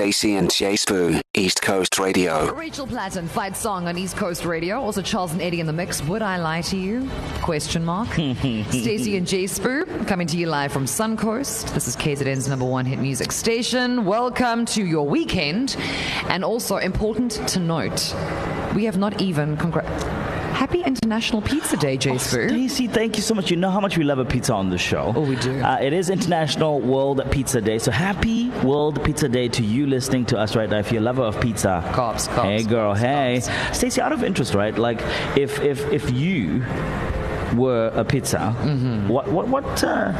Stacey 0.00 0.36
and 0.36 0.50
Jay 0.50 0.72
Spoo, 0.76 1.20
East 1.34 1.60
Coast 1.60 1.98
Radio. 1.98 2.54
Rachel 2.54 2.86
Platten, 2.86 3.28
fight 3.28 3.54
song 3.54 3.86
on 3.86 3.98
East 3.98 4.16
Coast 4.16 4.46
Radio. 4.46 4.80
Also 4.80 5.02
Charles 5.02 5.32
and 5.32 5.42
Eddie 5.42 5.60
in 5.60 5.66
the 5.66 5.74
mix. 5.74 6.02
Would 6.04 6.22
I 6.22 6.38
lie 6.38 6.62
to 6.62 6.76
you? 6.78 7.06
Question 7.42 7.84
mark. 7.84 8.08
Stacey 8.14 9.18
and 9.18 9.26
Jay 9.26 9.44
Spoo 9.44 10.08
coming 10.08 10.26
to 10.28 10.38
you 10.38 10.46
live 10.46 10.72
from 10.72 10.86
Suncoast. 10.86 11.74
This 11.74 11.86
is 11.86 11.98
KZN's 11.98 12.48
number 12.48 12.64
one 12.64 12.86
hit 12.86 12.98
music 12.98 13.30
station. 13.30 14.06
Welcome 14.06 14.64
to 14.66 14.82
your 14.82 15.06
weekend. 15.06 15.76
And 16.30 16.46
also 16.46 16.78
important 16.78 17.32
to 17.48 17.60
note, 17.60 18.14
we 18.74 18.84
have 18.86 18.96
not 18.96 19.20
even 19.20 19.58
congr- 19.58 20.19
Happy 20.60 20.82
International 20.82 21.40
Pizza 21.40 21.74
Day, 21.78 21.96
Jay 21.96 22.10
Oh, 22.10 22.14
Spoo. 22.16 22.48
Stacey, 22.50 22.86
thank 22.86 23.16
you 23.16 23.22
so 23.22 23.34
much. 23.34 23.50
You 23.50 23.56
know 23.56 23.70
how 23.70 23.80
much 23.80 23.96
we 23.96 24.04
love 24.04 24.18
a 24.18 24.26
pizza 24.26 24.52
on 24.52 24.68
the 24.68 24.76
show. 24.76 25.10
Oh, 25.16 25.22
we 25.22 25.36
do. 25.36 25.58
Uh, 25.58 25.78
it 25.80 25.94
is 25.94 26.10
International 26.10 26.78
World 26.80 27.22
Pizza 27.30 27.62
Day. 27.62 27.78
So 27.78 27.90
happy 27.90 28.50
World 28.62 29.02
Pizza 29.02 29.26
Day 29.26 29.48
to 29.48 29.62
you 29.64 29.86
listening 29.86 30.26
to 30.26 30.38
us 30.38 30.54
right 30.54 30.68
now. 30.68 30.76
If 30.78 30.92
you're 30.92 31.00
a 31.00 31.04
lover 31.04 31.22
of 31.22 31.40
pizza. 31.40 31.82
Cops, 31.94 32.26
cops, 32.28 32.42
Hey, 32.42 32.62
girl. 32.62 32.90
cops, 32.92 33.00
hey. 33.00 33.40
Stacey, 33.72 34.02
out 34.02 34.12
of 34.12 34.22
interest, 34.22 34.52
right? 34.54 34.76
Like, 34.76 35.00
if, 35.34 35.58
if, 35.60 35.90
if 35.90 36.10
you 36.10 36.62
were 37.56 37.90
a 37.94 38.04
pizza, 38.04 38.54
Mm-hmm. 38.60 39.08
what, 39.08 39.28
what, 39.28 39.48
what, 39.48 39.82
uh, 39.82 40.12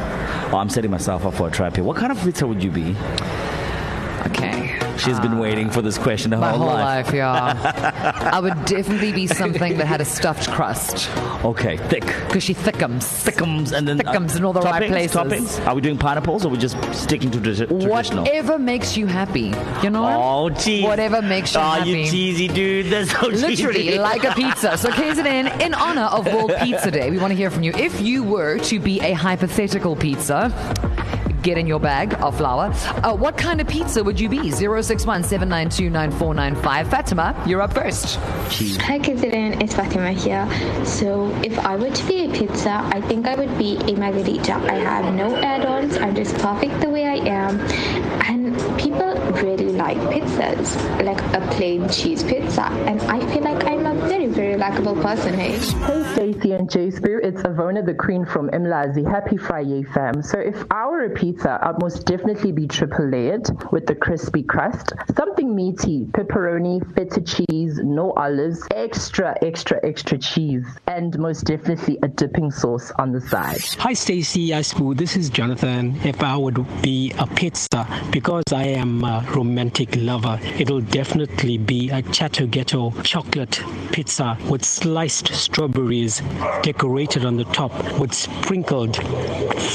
oh, 0.51 0.57
I'm 0.57 0.69
setting 0.69 0.89
myself 0.89 1.23
up 1.23 1.35
for 1.35 1.49
a 1.49 1.51
trap 1.51 1.75
here. 1.75 1.85
What 1.85 1.97
kind 1.97 2.11
of 2.11 2.19
pizza 2.19 2.47
would 2.47 2.63
you 2.63 2.71
be? 2.71 2.95
Okay. 4.25 4.80
She's 4.97 5.19
been 5.19 5.39
waiting 5.39 5.69
for 5.69 5.81
this 5.81 5.97
question 5.97 6.31
her 6.31 6.37
My 6.37 6.49
whole, 6.51 6.59
whole 6.59 6.67
life. 6.69 7.07
life, 7.07 7.15
yeah. 7.15 8.29
I 8.33 8.39
would 8.39 8.65
definitely 8.65 9.11
be 9.11 9.27
something 9.27 9.77
that 9.77 9.87
had 9.87 10.01
a 10.01 10.05
stuffed 10.05 10.49
crust 10.51 11.09
Okay, 11.43 11.77
thick. 11.77 12.05
because 12.05 12.43
she 12.43 12.53
thickums. 12.53 13.03
Thickums 13.23 13.71
and 13.71 13.87
then 13.87 13.99
uh, 13.99 14.11
Thickums 14.11 14.35
in 14.37 14.45
all 14.45 14.53
the 14.53 14.61
right 14.61 14.83
toppings, 14.83 14.89
places. 14.89 15.15
Toppings? 15.17 15.67
Are 15.67 15.73
we 15.75 15.81
doing 15.81 15.97
pineapples 15.97 16.45
or 16.45 16.49
are 16.49 16.51
we 16.51 16.57
just 16.57 16.75
sticking 16.93 17.31
to 17.31 17.39
tradi- 17.39 17.67
traditional? 17.67 18.23
Whatever 18.23 18.59
makes 18.59 18.95
you 18.97 19.07
happy, 19.07 19.53
you 19.81 19.89
know? 19.89 20.05
Oh, 20.07 20.49
geez. 20.49 20.83
Whatever 20.83 21.21
makes 21.21 21.53
you 21.55 21.59
oh, 21.61 21.63
happy. 21.63 21.93
Oh, 21.93 21.95
you 21.97 22.11
cheesy 22.11 22.47
dude. 22.47 22.87
That's 22.87 23.11
so 23.11 23.27
Literally, 23.27 23.83
cheesy. 23.85 23.99
like 23.99 24.23
a 24.23 24.31
pizza. 24.35 24.77
So, 24.77 24.89
KZN, 24.89 25.61
in 25.61 25.73
honor 25.73 26.03
of 26.03 26.25
World 26.31 26.53
Pizza 26.61 26.91
Day, 26.91 27.09
we 27.09 27.17
want 27.17 27.31
to 27.31 27.35
hear 27.35 27.49
from 27.49 27.63
you. 27.63 27.71
If 27.75 28.01
you 28.01 28.23
were 28.23 28.59
to 28.59 28.79
be 28.79 28.99
a 29.01 29.13
hypothetical 29.13 29.95
pizza, 29.95 30.51
get 31.41 31.57
in 31.57 31.67
your 31.67 31.79
bag 31.79 32.13
of 32.21 32.37
flour. 32.37 32.71
Uh, 33.03 33.15
what 33.15 33.37
kind 33.37 33.61
of 33.61 33.67
pizza 33.67 34.03
would 34.03 34.19
you 34.19 34.29
be? 34.29 34.51
061 34.51 35.23
792 35.23 35.89
9495. 35.89 36.87
Fatima, 36.87 37.43
you're 37.47 37.61
up 37.61 37.73
first. 37.73 38.15
Hi 38.81 38.99
Kizilin, 38.99 39.61
it's 39.61 39.73
Fatima 39.73 40.11
here. 40.11 40.47
So 40.85 41.29
if 41.43 41.57
I 41.59 41.75
were 41.75 41.89
to 41.89 42.07
be 42.07 42.25
a 42.25 42.29
pizza, 42.31 42.81
I 42.93 43.01
think 43.01 43.27
I 43.27 43.35
would 43.35 43.57
be 43.57 43.77
a 43.77 43.95
margarita. 43.95 44.53
I 44.53 44.75
have 44.75 45.13
no 45.13 45.35
add-ons. 45.35 45.97
I'm 45.97 46.15
just 46.15 46.35
perfect 46.37 46.79
the 46.81 46.89
way 46.89 47.05
I 47.05 47.15
am. 47.15 47.59
And 48.29 48.55
people 48.79 49.15
really 49.41 49.71
like 49.71 49.97
pizzas, 49.97 50.75
like 51.03 51.21
a 51.33 51.41
plain 51.55 51.89
cheese 51.89 52.23
pizza. 52.23 52.63
And 52.87 53.01
I 53.03 53.19
feel 53.33 53.43
like 53.43 53.63
I'm 53.65 53.70
a 53.70 53.70
very, 54.11 54.27
very 54.27 54.57
likable 54.57 54.95
person, 55.01 55.33
hey? 55.33 55.57
Hey 55.57 56.03
Stacey 56.11 56.51
and 56.51 56.69
Jay 56.69 56.91
Spear, 56.91 57.19
it's 57.19 57.43
Avona 57.43 57.85
the 57.85 57.93
Queen 57.93 58.25
from 58.25 58.49
Imlazi. 58.49 59.09
Happy 59.09 59.37
Friday, 59.37 59.83
fam. 59.83 60.21
So 60.21 60.37
if 60.37 60.65
I 60.69 60.85
were 60.87 61.05
a 61.05 61.09
pizza, 61.09 61.57
I'd 61.61 61.79
most 61.81 62.05
definitely 62.05 62.51
be 62.51 62.67
triple 62.67 63.07
layered 63.07 63.47
with 63.71 63.85
the 63.85 63.95
crispy 63.95 64.43
crust. 64.43 64.91
Something 65.15 65.55
meaty, 65.55 66.07
pepperoni, 66.11 66.83
feta 66.93 67.21
cheese, 67.21 67.79
no 67.81 68.11
olives, 68.11 68.67
extra, 68.71 69.33
extra, 69.41 69.79
extra 69.81 70.17
cheese, 70.17 70.65
and 70.87 71.17
most 71.17 71.45
definitely 71.45 71.97
a 72.03 72.09
dipping 72.09 72.51
sauce 72.51 72.91
on 72.99 73.13
the 73.13 73.21
side. 73.21 73.61
Hi, 73.79 73.93
Stacy 73.93 74.49
Icebu. 74.49 74.97
This 74.97 75.15
is 75.15 75.29
Jonathan. 75.29 75.95
If 76.03 76.21
I 76.21 76.35
would 76.35 76.59
be 76.81 77.13
a 77.17 77.27
pizza, 77.27 77.87
because 78.11 78.51
I 78.51 78.63
am 78.63 79.05
a 79.05 79.25
romantic 79.33 79.95
lover, 79.95 80.37
it'll 80.59 80.81
definitely 80.81 81.57
be 81.57 81.89
a 81.91 82.03
Chateau 82.11 82.45
Ghetto 82.45 82.91
chocolate 83.03 83.63
pizza 83.93 84.00
with 84.01 84.65
sliced 84.65 85.27
strawberries 85.31 86.23
decorated 86.63 87.23
on 87.23 87.37
the 87.37 87.43
top 87.45 87.71
with 87.99 88.11
sprinkled 88.11 88.95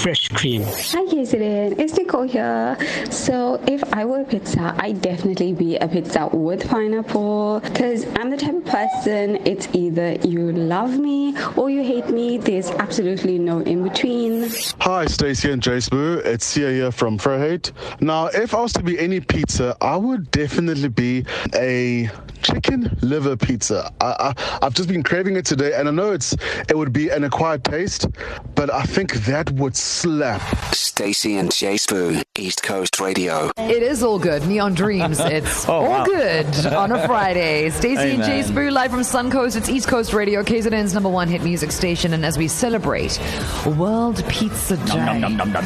fresh 0.03 0.29
cream. 0.31 0.63
Hi, 0.63 1.05
Kizilin. 1.07 1.79
It's 1.79 1.97
Nicole 1.97 2.27
here. 2.27 2.77
So, 3.09 3.63
if 3.69 3.85
I 3.95 4.05
were 4.05 4.23
a 4.23 4.25
pizza, 4.25 4.75
I'd 4.79 5.01
definitely 5.01 5.53
be 5.53 5.77
a 5.77 5.87
pizza 5.87 6.29
with 6.33 6.69
pineapple 6.69 7.61
because 7.61 8.05
I'm 8.17 8.31
the 8.31 8.37
type 8.37 8.55
of 8.55 8.65
person, 8.65 9.37
it's 9.47 9.69
either 9.73 10.15
you 10.27 10.51
love 10.51 10.99
me 10.99 11.37
or 11.55 11.71
you 11.71 11.85
hate 11.85 12.09
me. 12.09 12.39
There's 12.39 12.71
absolutely 12.71 13.39
no 13.39 13.61
in 13.61 13.85
between. 13.85 14.51
Hi, 14.81 15.07
Stacey 15.07 15.53
and 15.53 15.63
Jay 15.63 15.77
Spoo. 15.77 16.25
It's 16.25 16.45
Sia 16.45 16.71
here 16.71 16.91
from 16.91 17.17
Frohate. 17.17 17.71
Now, 18.01 18.27
if 18.27 18.55
I 18.55 18.61
was 18.61 18.73
to 18.73 18.83
be 18.83 18.99
any 18.99 19.21
pizza, 19.21 19.77
I 19.81 19.97
would 19.97 20.33
definitely 20.33 20.89
be 20.89 21.25
a 21.55 22.11
chicken 22.43 22.97
liver 23.03 23.37
pizza. 23.37 23.93
I, 24.01 24.16
I've 24.19 24.75
just 24.75 24.89
been 24.89 25.03
craving 25.03 25.37
it 25.37 25.45
today, 25.47 25.73
and 25.75 25.89
I 25.89 25.91
know 25.91 26.13
it's 26.13 26.35
it 26.69 26.77
would 26.77 26.93
be 26.93 27.09
an 27.11 27.25
acquired 27.25 27.65
taste, 27.65 28.07
but 28.55 28.73
I 28.73 28.83
think 28.83 29.13
that 29.27 29.51
would 29.53 29.77
slap. 29.77 30.43
Stacy 30.75 31.37
and 31.37 31.53
Jay 31.53 31.75
Spoo, 31.77 32.23
East 32.39 32.63
Coast 32.63 33.01
Radio. 33.01 33.51
It 33.57 33.83
is 33.83 34.03
all 34.03 34.19
good. 34.19 34.47
Neon 34.47 34.75
Dreams. 34.75 35.21
It's 35.37 35.69
Oh, 35.69 35.75
all 35.85 35.89
wow. 35.89 36.05
good 36.05 36.67
on 36.67 36.93
a 36.93 37.07
Friday. 37.07 37.71
Stacey 37.81 38.11
and 38.15 38.23
Jay. 38.23 38.41
Spoo 38.41 38.71
live 38.71 38.91
from 38.91 39.01
Suncoast. 39.01 39.57
It's 39.57 39.69
East 39.69 39.89
Coast 39.89 40.13
Radio, 40.13 40.43
KZN's 40.43 40.95
number 40.95 41.09
one 41.09 41.29
hit 41.29 41.43
music 41.43 41.73
station. 41.73 42.13
And 42.15 42.25
as 42.25 42.39
we 42.39 42.49
celebrate 42.49 43.19
World 43.67 44.23
Pizza 44.29 44.77
Day, 44.77 45.19
Nom, 45.19 45.37
nom, 45.37 45.53
nom, 45.53 45.65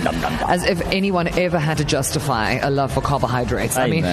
as 0.49 0.65
if 0.65 0.81
anyone 0.93 1.29
ever 1.39 1.59
had 1.59 1.79
to 1.79 1.85
justify 1.85 2.53
a 2.55 2.71
love 2.71 2.93
for 2.93 3.01
carbohydrates. 3.01 3.77
I 3.77 3.87
mean, 3.89 4.05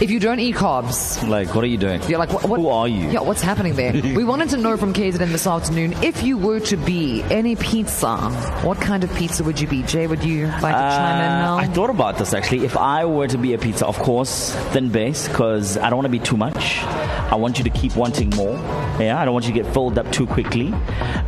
if 0.00 0.10
you 0.10 0.20
don't 0.20 0.40
eat 0.40 0.54
carbs, 0.56 1.26
Like, 1.28 1.54
what 1.54 1.64
are 1.64 1.68
you 1.68 1.78
doing? 1.78 2.00
you're 2.08 2.18
like, 2.18 2.32
what, 2.32 2.44
what- 2.48 2.60
Who 2.60 2.68
are 2.68 2.88
you? 2.88 3.10
Yeah, 3.10 3.20
what's 3.20 3.42
happening 3.42 3.74
there? 3.74 3.92
we 4.16 4.24
wanted 4.24 4.50
to 4.50 4.56
know 4.56 4.76
from 4.76 4.92
KZN 4.94 5.28
this 5.32 5.46
afternoon 5.46 5.92
if 6.02 6.22
you 6.22 6.38
were 6.38 6.60
to 6.60 6.76
be 6.76 7.22
any 7.24 7.56
pizza, 7.56 8.16
what 8.62 8.78
kind 8.80 9.04
of 9.04 9.14
pizza 9.14 9.42
would 9.44 9.60
you 9.60 9.66
be? 9.66 9.82
Jay, 9.82 10.06
would 10.06 10.22
you 10.24 10.46
like 10.46 10.74
to 10.74 10.90
chime 10.96 11.20
in 11.20 11.30
uh, 11.32 11.56
now? 11.66 11.72
Thought 11.86 11.94
about 11.94 12.18
this 12.18 12.34
actually. 12.34 12.64
If 12.64 12.76
I 12.76 13.04
were 13.04 13.28
to 13.28 13.38
be 13.38 13.54
a 13.54 13.58
pizza, 13.58 13.86
of 13.86 13.96
course, 14.00 14.52
thin 14.72 14.88
base, 14.88 15.28
because 15.28 15.78
I 15.78 15.88
don't 15.88 15.98
want 15.98 16.06
to 16.06 16.10
be 16.10 16.18
too 16.18 16.36
much. 16.36 16.80
I 16.82 17.36
want 17.36 17.58
you 17.58 17.64
to 17.64 17.70
keep 17.70 17.94
wanting 17.94 18.30
more. 18.30 18.54
Yeah, 18.98 19.16
I 19.20 19.24
don't 19.24 19.32
want 19.32 19.46
you 19.46 19.52
to 19.52 19.62
get 19.62 19.72
filled 19.72 19.96
up 19.96 20.10
too 20.10 20.26
quickly. 20.26 20.72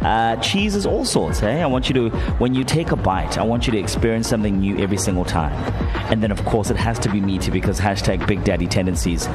Uh, 0.00 0.34
cheese 0.38 0.74
is 0.74 0.84
all 0.84 1.04
sorts. 1.04 1.38
Hey, 1.38 1.62
I 1.62 1.66
want 1.66 1.88
you 1.88 1.94
to, 1.94 2.16
when 2.38 2.54
you 2.54 2.64
take 2.64 2.90
a 2.90 2.96
bite, 2.96 3.38
I 3.38 3.44
want 3.44 3.68
you 3.68 3.72
to 3.74 3.78
experience 3.78 4.26
something 4.26 4.58
new 4.58 4.76
every 4.78 4.96
single 4.96 5.24
time. 5.24 5.52
And 6.10 6.24
then, 6.24 6.32
of 6.32 6.44
course, 6.44 6.70
it 6.70 6.76
has 6.76 6.98
to 7.00 7.08
be 7.08 7.20
meaty 7.20 7.52
because 7.52 7.78
hashtag 7.78 8.26
Big 8.26 8.42
Daddy 8.42 8.66
tendencies. 8.66 9.28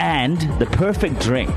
And 0.00 0.40
the 0.58 0.66
perfect 0.66 1.20
drink 1.20 1.54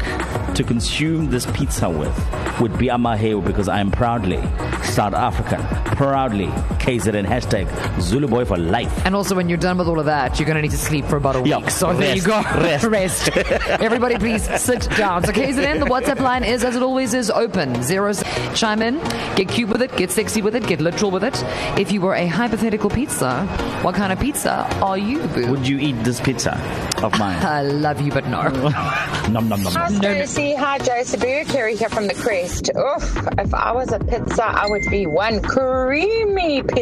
to 0.54 0.64
consume 0.64 1.32
this 1.32 1.48
pizza 1.48 1.90
with 1.90 2.16
would 2.60 2.78
be 2.78 2.88
amahewu 2.90 3.44
because 3.44 3.68
I 3.68 3.80
am 3.80 3.90
proudly 3.90 4.44
South 4.84 5.16
African, 5.16 5.64
proudly 5.96 6.52
KZN 6.88 7.26
hashtag 7.26 7.68
Zulu 8.02 8.28
boy 8.30 8.46
for 8.46 8.56
life. 8.58 9.06
And 9.06 9.14
also, 9.14 9.36
when 9.36 9.50
you're 9.50 9.58
done 9.58 9.78
with 9.78 9.90
all 9.90 10.00
of 10.00 10.06
that, 10.06 10.40
you're 10.40 10.46
going 10.46 10.56
to 10.56 10.62
need 10.62 10.72
to 10.72 10.78
sleep 10.78 11.04
for 11.06 11.18
about 11.18 11.36
a 11.36 11.42
week. 11.42 11.50
Yeah, 11.50 11.68
So 11.68 11.92
there 11.94 12.16
you 12.16 12.22
go. 12.22 12.42
rest. 12.42 12.86
Rest. 12.98 13.38
Everybody, 13.82 14.18
please 14.18 14.44
sit 14.62 14.90
down. 14.92 15.26
So, 15.26 15.34
KZN, 15.34 15.80
the 15.80 15.86
WhatsApp 15.86 16.22
line 16.22 16.46
is, 16.46 16.64
as 16.64 16.78
it 16.78 16.82
always 16.82 17.14
is, 17.14 17.30
open. 17.30 17.84
Zeros. 17.84 18.24
Chime 18.56 18.82
in. 18.82 19.00
Get 19.36 19.50
cute 19.50 19.68
with 19.68 19.82
it. 19.82 19.94
Get 19.98 20.12
sexy 20.12 20.42
with 20.42 20.56
it. 20.56 20.66
Get 20.66 20.80
literal 20.80 21.12
with 21.12 21.26
it. 21.26 21.44
If 21.78 21.92
you 21.92 22.00
were 22.00 22.16
a 22.16 22.26
hypothetical 22.26 22.90
pizza, 22.90 23.46
what 23.82 23.94
kind 23.96 24.14
of 24.14 24.20
pizza 24.22 24.66
are 24.82 24.98
you, 24.98 25.20
boo? 25.28 25.52
Would 25.52 25.68
you 25.68 25.80
eat 25.80 26.02
this 26.06 26.22
pizza 26.22 26.54
of 27.04 27.20
mine? 27.20 27.38
I 27.46 27.64
love 27.64 28.00
you, 28.00 28.14
but 28.14 28.26
no. 28.28 28.44
nom 29.30 29.50
nom 29.50 29.62
nom. 29.62 29.74
Hi, 29.74 29.90
nom. 29.90 30.00
Stacey. 30.02 30.56
Hi, 30.56 30.78
Joseph. 30.78 31.20
Carrie 31.50 31.76
here 31.76 31.90
from 31.90 32.08
the 32.08 32.14
Crest. 32.14 32.70
Oof, 32.78 33.18
if 33.38 33.54
I 33.54 33.74
was 33.74 33.92
a 33.92 34.00
pizza, 34.00 34.46
I 34.46 34.68
would 34.70 34.84
be 34.90 35.06
one 35.06 35.42
creamy 35.42 36.64
pizza. 36.64 36.77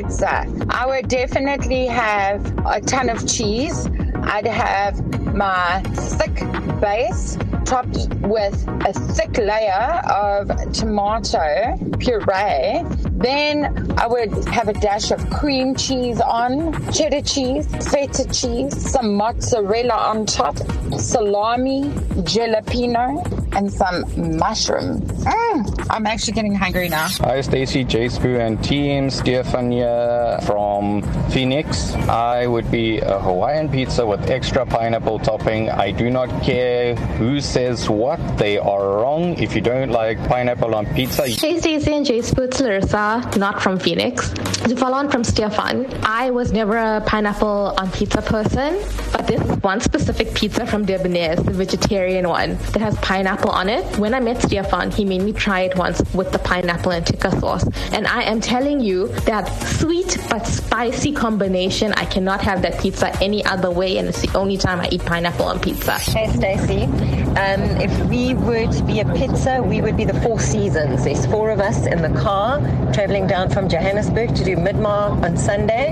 I 0.72 0.86
would 0.86 1.08
definitely 1.08 1.86
have 1.86 2.46
a 2.66 2.82
ton 2.82 3.08
of 3.08 3.26
cheese. 3.26 3.88
I'd 4.24 4.46
have 4.46 5.00
my 5.34 5.82
thick 6.18 6.36
base 6.82 7.38
topped 7.64 8.14
with 8.20 8.68
a 8.68 8.92
thick 8.92 9.38
layer 9.38 10.02
of 10.12 10.52
tomato 10.74 11.78
puree. 11.98 12.84
Then 13.26 13.98
I 13.98 14.06
would 14.06 14.32
have 14.50 14.68
a 14.68 14.74
dash 14.74 15.10
of 15.10 15.20
cream 15.32 15.74
cheese 15.74 16.22
on, 16.22 16.74
cheddar 16.94 17.22
cheese, 17.22 17.66
feta 17.92 18.32
cheese, 18.32 18.92
some 18.92 19.16
mozzarella 19.16 19.96
on 19.96 20.28
top, 20.28 20.56
salami, 21.00 21.86
jalapeno, 22.22 23.26
and 23.56 23.74
some 23.74 24.38
mushrooms. 24.38 25.10
Mm, 25.24 25.88
I'm 25.90 26.06
actually 26.06 26.34
getting 26.34 26.54
hungry 26.54 26.88
now. 26.88 27.08
Hi, 27.22 27.42
Stacy, 27.42 27.84
J 27.84 28.06
Spoo, 28.06 28.40
and 28.40 28.64
team. 28.64 29.08
Stefania 29.08 30.44
from 30.44 31.02
Phoenix. 31.32 31.96
I 32.08 32.46
would 32.46 32.70
be 32.70 33.00
a 33.00 33.20
Hawaiian 33.20 33.70
pizza 33.70 34.06
with 34.06 34.30
extra 34.30 34.68
pineapple 34.68 35.18
topping. 35.18 35.72
I 35.72 35.90
do 35.90 36.12
not 36.12 36.30
care 36.44 36.96
who 37.18 37.42
says 37.42 37.90
what, 37.90 38.20
they 38.38 38.60
are 38.60 39.02
wrong. 39.02 39.36
If 39.40 39.56
you 39.56 39.62
don't 39.62 39.90
like 39.90 40.20
pineapple 40.28 40.76
on 40.76 40.86
pizza, 40.94 41.26
Hey 41.28 41.58
Stacey 41.60 41.94
and 41.94 42.06
Jay 42.06 42.22
Spoots 42.22 42.60
Larissa. 42.62 43.15
Not 43.38 43.62
from 43.62 43.80
Phoenix. 43.80 44.30
To 44.70 44.76
follow 44.76 44.98
on 44.98 45.10
from 45.10 45.24
Stefan, 45.24 45.86
I 46.04 46.32
was 46.32 46.52
never 46.52 46.78
a 46.78 47.02
pineapple 47.06 47.74
on 47.78 47.92
pizza 47.92 48.22
person, 48.22 48.80
but 49.12 49.28
this 49.28 49.42
one 49.62 49.80
specific 49.80 50.34
pizza 50.34 50.66
from 50.66 50.86
Debonairs, 50.86 51.44
the 51.46 51.52
vegetarian 51.52 52.28
one, 52.28 52.58
that 52.74 52.82
has 52.82 52.98
pineapple 53.00 53.52
on 53.52 53.70
it. 53.70 53.84
When 53.98 54.14
I 54.14 54.20
met 54.20 54.42
Stefan, 54.42 54.92
he 54.92 55.06
made 55.06 55.22
me 55.22 55.34
try 55.34 55.62
it 55.62 55.78
once 55.78 56.02
with 56.14 56.32
the 56.32 56.40
pineapple 56.40 56.92
and 56.92 57.06
tikka 57.06 57.32
sauce. 57.40 57.66
And 57.92 58.08
I 58.08 58.24
am 58.24 58.42
telling 58.42 58.80
you 58.80 59.08
that 59.26 59.46
sweet 59.80 60.18
but 60.30 60.46
spicy 60.48 61.12
combination, 61.12 61.94
I 61.94 62.06
cannot 62.06 62.42
have 62.42 62.62
that 62.64 62.80
pizza 62.82 63.16
any 63.22 63.46
other 63.46 63.70
way, 63.70 63.98
and 63.98 64.08
it's 64.08 64.22
the 64.22 64.36
only 64.38 64.58
time 64.58 64.80
I 64.80 64.90
eat 64.92 65.06
pineapple 65.06 65.46
on 65.46 65.60
pizza. 65.60 65.94
Hey, 65.94 66.28
Stacey. 66.34 67.15
Um, 67.36 67.64
if 67.82 67.92
we 68.06 68.34
were 68.34 68.66
to 68.72 68.84
be 68.84 69.02
a 69.02 69.14
pizza, 69.14 69.62
we 69.62 69.82
would 69.82 69.98
be 69.98 70.06
the 70.06 70.14
Four 70.22 70.40
Seasons. 70.40 71.04
There's 71.04 71.26
four 71.26 71.52
of 71.52 71.60
us 71.60 71.86
in 71.86 72.02
the 72.02 72.22
car 72.22 72.62
traveling 72.94 73.28
down 73.28 73.50
from 73.50 73.68
Johannesburg 73.68 74.34
to 74.36 74.46
do 74.46 74.56
Midmar 74.56 75.22
on 75.22 75.36
Sunday, 75.36 75.90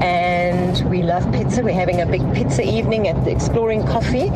and 0.00 0.88
we 0.88 1.02
love 1.02 1.30
pizza. 1.32 1.64
We're 1.64 1.74
having 1.74 2.02
a 2.02 2.06
big 2.06 2.22
pizza 2.32 2.62
evening 2.62 3.08
at 3.08 3.24
the 3.24 3.32
Exploring 3.32 3.84
Coffee 3.84 4.30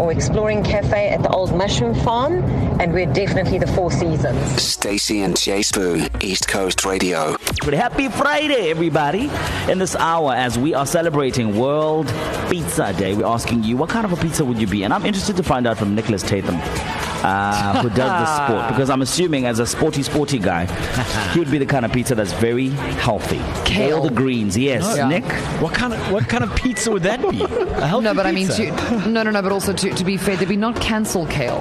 or 0.00 0.12
Exploring 0.12 0.62
Cafe 0.62 1.08
at 1.08 1.22
the 1.22 1.28
Old 1.30 1.54
Mushroom 1.56 1.94
Farm, 1.94 2.42
and 2.80 2.92
we're 2.92 3.12
definitely 3.12 3.58
the 3.58 3.66
Four 3.66 3.90
Seasons. 3.90 4.62
Stacey 4.62 5.22
and 5.22 5.36
Jay 5.36 5.62
Spoon, 5.62 6.08
East 6.20 6.48
Coast 6.48 6.84
Radio. 6.84 7.36
But 7.64 7.74
happy 7.74 8.08
Friday, 8.08 8.70
everybody. 8.70 9.30
In 9.68 9.78
this 9.78 9.96
hour, 9.96 10.34
as 10.34 10.58
we 10.58 10.74
are 10.74 10.86
celebrating 10.86 11.56
World 11.58 12.12
Pizza 12.50 12.92
Day, 12.92 13.14
we're 13.14 13.26
asking 13.26 13.64
you, 13.64 13.76
what 13.76 13.90
kind 13.90 14.04
of 14.04 14.12
a 14.12 14.16
pizza 14.16 14.44
would 14.44 14.60
you 14.60 14.66
be? 14.66 14.84
And 14.84 14.92
I'm 14.92 15.04
interested 15.04 15.36
to 15.36 15.42
find 15.42 15.66
out 15.66 15.78
from 15.78 15.94
Nicholas 15.94 16.22
Tatham. 16.22 16.56
Uh, 17.24 17.82
who 17.82 17.88
does 17.88 17.96
the 17.98 18.46
sport? 18.46 18.68
Because 18.76 18.90
I'm 18.90 19.02
assuming, 19.02 19.46
as 19.46 19.58
a 19.58 19.66
sporty, 19.66 20.02
sporty 20.02 20.38
guy, 20.38 20.66
he 21.32 21.38
would 21.38 21.50
be 21.50 21.58
the 21.58 21.66
kind 21.66 21.84
of 21.84 21.92
pizza 21.92 22.14
that's 22.14 22.32
very 22.34 22.68
healthy. 23.00 23.40
Kale. 23.64 23.96
All 23.98 24.02
the 24.08 24.14
greens, 24.14 24.56
yes. 24.56 24.96
No. 24.96 25.08
Nick, 25.08 25.24
What 25.62 25.72
kind 25.74 25.92
of 25.92 26.12
what 26.12 26.28
kind 26.28 26.44
of 26.44 26.54
pizza 26.54 26.90
would 26.90 27.02
that 27.04 27.20
be? 27.30 27.42
A 27.42 27.86
healthy 27.86 28.04
No, 28.04 28.14
but 28.14 28.26
I 28.26 28.32
mean, 28.32 28.48
to, 28.48 28.70
no, 29.08 29.22
no, 29.22 29.30
no, 29.30 29.42
but 29.42 29.52
also 29.52 29.72
to, 29.72 29.90
to 29.90 30.04
be 30.04 30.16
fair, 30.16 30.36
there'd 30.36 30.48
be 30.48 30.56
not 30.56 30.80
cancel 30.80 31.26
kale? 31.26 31.60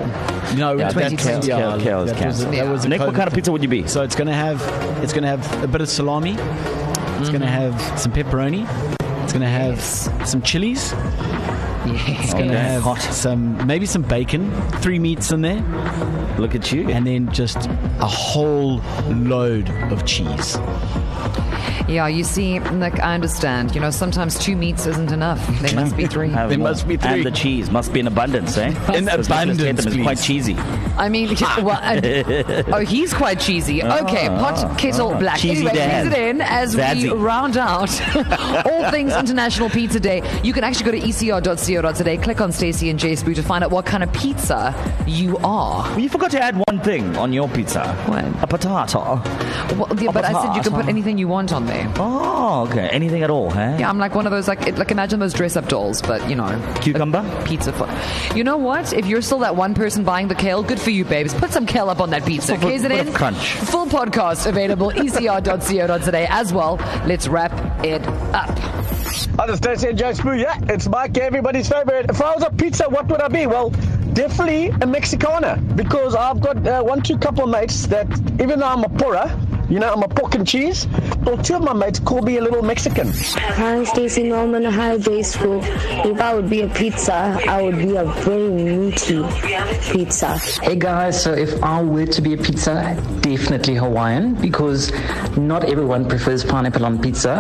no, 0.58 0.74
Yeah, 0.78 0.92
that's- 0.92 1.12
that's 1.12 1.24
kale, 1.24 1.46
yeah, 1.46 1.78
kale, 1.78 1.80
kale 1.80 2.02
is 2.04 2.12
that 2.12 2.16
was, 2.16 2.44
canceled. 2.44 2.54
that 2.84 2.90
Nick, 2.90 3.00
what 3.02 3.16
kind 3.16 3.28
of 3.28 3.34
pizza 3.34 3.52
would 3.52 3.62
you 3.64 3.70
be? 3.70 3.88
So 3.88 4.02
it's 4.04 4.16
gonna 4.16 4.34
have 4.34 4.62
it's 5.04 5.14
gonna 5.14 5.28
have 5.28 5.64
a 5.64 5.68
bit 5.68 5.82
of 5.82 5.90
salami. 5.90 6.36
It's 7.20 7.30
gonna 7.30 7.48
have 7.48 7.80
some 8.00 8.12
pepperoni. 8.12 8.68
It's 9.24 9.34
gonna 9.34 9.50
have 9.50 9.82
some 10.28 10.42
chilies. 10.42 10.94
It's 12.08 12.34
gonna 12.34 12.46
Okay. 12.48 12.58
have 12.58 12.84
Hot. 12.84 13.02
some 13.02 13.66
maybe 13.68 13.86
some 13.86 14.02
bacon, 14.02 14.52
three 14.82 15.00
meats 15.00 15.32
in 15.32 15.42
there, 15.42 15.62
Look 16.38 16.56
at 16.56 16.72
you. 16.72 16.90
and 16.90 17.06
then 17.06 17.32
just 17.32 17.58
a 18.00 18.06
whole 18.08 18.82
load 19.10 19.70
of 19.92 20.06
cheese. 20.06 20.58
Yeah, 21.88 22.08
you 22.08 22.24
see, 22.24 22.58
Nick, 22.60 23.00
I 23.00 23.14
understand. 23.14 23.76
You 23.76 23.82
know, 23.82 23.92
sometimes 23.92 24.40
two 24.40 24.56
meats 24.56 24.88
isn't 24.88 25.12
enough. 25.12 25.46
There 25.62 25.76
must 25.76 25.96
be 25.96 26.08
three. 26.08 26.30
Have 26.32 26.50
There 26.50 26.58
must 26.58 26.88
be 26.88 26.98
three. 26.98 27.12
And 27.12 27.26
the 27.26 27.32
cheese 27.32 27.70
must 27.70 27.94
be 27.94 28.00
in 28.00 28.08
abundance, 28.08 28.58
eh? 28.58 28.70
In 28.70 28.74
Because 28.74 29.02
Nicholas 29.02 29.28
abundance, 29.28 29.62
Tatham 29.84 30.00
is 30.00 30.04
quite 30.04 30.20
cheesy. 30.20 30.56
I 30.98 31.10
mean, 31.10 31.36
well, 31.62 31.80
and- 31.82 32.66
oh, 32.74 32.80
he's 32.80 33.14
quite 33.14 33.40
cheesy. 33.40 33.84
Okay, 33.84 34.28
pot, 34.28 34.80
kettle, 34.80 35.14
ah. 35.14 35.20
black. 35.20 35.38
Cheesy 35.40 35.68
anyway, 35.68 35.76
dad. 35.76 36.08
it 36.08 36.18
in 36.18 36.42
as 36.42 36.76
we 36.76 37.10
round 37.10 37.58
out 37.58 37.90
all 38.66 38.90
things 38.90 39.14
International 39.14 39.70
Pizza 39.70 40.00
Day. 40.00 40.24
You 40.44 40.54
can 40.54 40.64
actually 40.64 40.86
go 40.86 40.92
to 40.92 41.00
ecr.co.za, 41.00 42.18
click 42.24 42.42
on 42.42 42.52
Stacey 42.52 42.90
and 42.90 42.98
Jay 42.98 43.14
Spoo 43.14 43.36
to 43.36 43.44
find 43.44 43.64
out 43.64 43.72
what 43.72 43.86
kind 43.86 44.04
of 44.04 44.12
pizza 44.12 44.74
you 45.06 45.38
are. 45.38 45.84
Well, 45.90 46.00
you 46.00 46.10
forgot 46.10 46.32
to 46.32 46.42
add 46.42 46.58
one 46.68 46.80
thing 46.82 47.16
on 47.18 47.32
your 47.32 47.48
pizza. 47.50 47.94
What? 48.08 48.26
A 48.42 48.48
potato. 48.48 49.22
Well, 49.76 49.88
yeah, 50.00 50.12
but 50.12 50.26
I 50.26 50.34
said 50.34 50.56
you 50.56 50.62
can 50.64 50.74
put 50.74 50.88
anything 50.88 51.18
you 51.18 51.28
want 51.28 51.54
on 51.54 51.66
there. 51.66 51.75
Oh, 51.98 52.68
okay. 52.70 52.88
Anything 52.90 53.24
at 53.24 53.30
all, 53.30 53.50
huh? 53.50 53.78
Yeah, 53.80 53.90
I'm 53.90 53.98
like 53.98 54.16
one 54.16 54.26
of 54.26 54.32
those 54.32 54.48
like 54.48 54.68
it, 54.68 54.78
like 54.78 54.92
imagine 54.92 55.20
those 55.20 55.34
dress 55.34 55.56
up 55.56 55.68
dolls, 55.68 56.02
but 56.02 56.28
you 56.30 56.36
know, 56.36 56.48
Cucumber? 56.82 57.24
pizza. 57.46 57.72
For, 57.74 57.90
you 58.36 58.44
know 58.44 58.58
what? 58.58 58.94
If 58.94 59.06
you're 59.06 59.22
still 59.22 59.40
that 59.40 59.56
one 59.56 59.74
person 59.74 60.04
buying 60.04 60.28
the 60.28 60.36
kale, 60.36 60.64
good 60.64 60.80
for 60.80 60.90
you, 60.92 61.06
babes. 61.06 61.34
Put 61.34 61.52
some 61.52 61.66
kale 61.66 61.90
up 61.90 62.00
on 62.00 62.10
that 62.12 62.26
pizza. 62.26 62.54
Put- 62.56 62.62
Case 62.70 62.84
it 62.84 62.92
in. 62.92 63.12
crunch. 63.14 63.38
Full 63.38 63.88
podcast 63.88 64.48
available 64.48 64.92
ecr.co.za 64.92 66.32
as 66.32 66.54
well. 66.54 66.76
Let's 67.06 67.28
wrap 67.28 67.52
it 67.86 68.06
up. 68.34 68.58
Hi, 69.38 69.48
this 69.48 69.54
is 69.56 69.58
Stacey 69.58 69.88
and 69.90 69.98
Joe 69.98 70.12
Spoo. 70.12 70.40
Yeah, 70.40 70.58
it's 70.74 70.88
Mike, 70.88 71.18
everybody's 71.18 71.68
favorite. 71.70 72.10
If 72.10 72.22
I 72.22 72.34
was 72.34 72.44
a 72.44 72.50
pizza, 72.52 72.90
what 72.90 73.08
would 73.08 73.22
I 73.22 73.28
be? 73.28 73.48
Well, 73.48 73.70
definitely 74.14 74.68
a 74.82 74.86
Mexicana 74.86 75.58
because 75.76 76.16
I've 76.16 76.40
got 76.40 76.66
uh, 76.66 76.82
one, 76.84 77.02
two 77.02 77.18
couple 77.18 77.44
of 77.44 77.50
mates 77.50 77.86
that, 77.88 78.08
even 78.42 78.60
though 78.60 78.68
I'm 78.68 78.84
a 78.84 78.90
pura, 78.90 79.38
you 79.70 79.80
know, 79.80 79.92
I'm 79.92 80.04
a 80.04 80.08
pork 80.08 80.36
and 80.36 80.48
cheese, 80.48 80.86
well, 81.26 81.38
two 81.38 81.56
of 81.56 81.64
my 81.64 81.74
mates 81.74 82.00
call 82.00 82.22
me 82.22 82.38
a 82.38 82.42
little 82.42 82.62
Mexican. 82.62 83.12
Hi, 83.14 83.84
Stacey 83.84 84.24
Norman. 84.24 84.64
Hi, 84.64 84.98
J 84.98 85.24
School. 85.24 85.62
If 85.64 86.22
I 86.22 86.34
would 86.36 86.50
be 86.50 86.62
a 86.62 86.68
pizza, 86.68 87.40
I 87.48 87.62
would 87.62 87.78
be 87.78 87.96
a 87.96 88.06
very 88.06 88.50
meaty 88.50 89.24
pizza. 89.92 90.38
Hey 90.62 90.76
guys, 90.76 91.22
so 91.22 91.34
if 91.34 91.62
I 91.64 91.82
were 91.82 92.06
to 92.06 92.22
be 92.22 92.34
a 92.34 92.38
pizza, 92.38 92.96
definitely 93.22 93.76
Hawaiian 93.76 94.36
because 94.36 94.92
not 95.36 95.66
everyone 95.66 96.08
prefers 96.08 96.44
pineapple 96.44 96.86
on 96.86 97.02
pizza. 97.02 97.36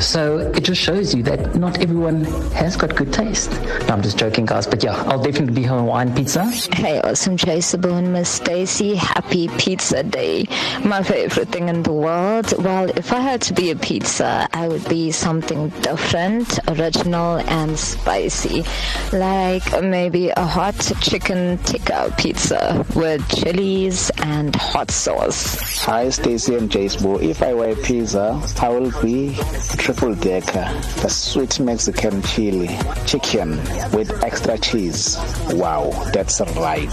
So 0.00 0.38
it 0.38 0.64
just 0.64 0.80
shows 0.80 1.14
you 1.14 1.22
that 1.24 1.54
not 1.54 1.80
everyone 1.80 2.24
has 2.52 2.76
got 2.76 2.96
good 2.96 3.12
taste. 3.12 3.50
No, 3.86 3.94
I'm 3.94 4.02
just 4.02 4.18
joking, 4.18 4.46
guys, 4.46 4.66
but 4.66 4.82
yeah, 4.82 4.94
I'll 5.04 5.22
definitely 5.22 5.54
be 5.54 5.62
Hawaiian 5.62 6.14
pizza. 6.14 6.44
Hey, 6.74 7.00
awesome 7.02 7.36
J 7.36 7.58
Sabone, 7.58 8.08
Miss 8.08 8.28
Stacy. 8.28 8.96
Happy 8.96 9.48
Pizza 9.58 10.02
Day. 10.02 10.46
My 10.84 11.02
favorite 11.02 11.48
thing 11.48 11.68
in 11.68 11.82
the 11.82 11.92
world. 11.92 12.52
Well, 12.62 12.90
if 12.96 13.12
I 13.12 13.19
had 13.20 13.42
to 13.42 13.54
be 13.54 13.70
a 13.70 13.76
pizza, 13.76 14.48
I 14.52 14.68
would 14.68 14.88
be 14.88 15.10
something 15.10 15.68
different, 15.80 16.58
original, 16.68 17.38
and 17.38 17.78
spicy. 17.78 18.64
Like 19.12 19.82
maybe 19.82 20.30
a 20.30 20.46
hot 20.46 20.78
chicken 21.00 21.58
tikka 21.58 22.14
pizza 22.18 22.86
with 22.94 23.26
chilies 23.28 24.10
and 24.22 24.54
hot 24.54 24.90
sauce. 24.90 25.78
Hi, 25.84 26.08
Stacy 26.10 26.56
and 26.56 26.70
Jacebo. 26.70 27.22
If 27.22 27.42
I 27.42 27.54
were 27.54 27.70
a 27.70 27.76
pizza, 27.76 28.40
I 28.60 28.68
will 28.68 28.92
be 29.02 29.36
triple 29.76 30.14
decker, 30.14 30.68
the 31.02 31.08
sweet 31.08 31.58
Mexican 31.60 32.22
chili 32.22 32.68
chicken 33.06 33.56
with 33.92 34.10
extra 34.22 34.58
cheese. 34.58 35.16
Wow, 35.50 35.90
that's 36.12 36.40
right. 36.56 36.90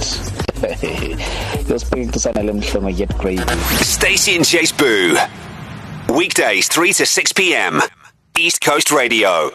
You're 1.68 1.80
speaking 1.80 2.10
to 2.12 2.20
Sanele 2.20 2.60
Mhlongo, 2.60 2.98
yet 2.98 3.16
gravy. 3.18 3.44
Stacey 3.84 4.36
and 4.36 4.46
Chase 4.46 4.72
Spoo. 4.72 5.16
Weekdays 6.10 6.68
3 6.70 6.94
to 6.94 7.06
6 7.06 7.34
p.m. 7.34 7.82
East 8.38 8.62
Coast 8.62 8.92
Radio. 8.92 9.52